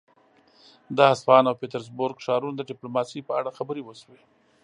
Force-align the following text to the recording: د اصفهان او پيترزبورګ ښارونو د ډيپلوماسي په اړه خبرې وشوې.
د 0.97 0.97
اصفهان 1.13 1.45
او 1.47 1.55
پيترزبورګ 1.61 2.15
ښارونو 2.25 2.55
د 2.57 2.61
ډيپلوماسي 2.69 3.19
په 3.27 3.33
اړه 3.39 3.55
خبرې 3.57 3.81
وشوې. 3.83 4.21